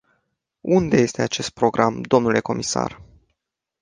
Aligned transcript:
Unde 0.61 0.97
este 1.03 1.21
acest 1.21 1.49
program, 1.49 2.01
dle 2.01 2.39
comisar? 2.39 3.01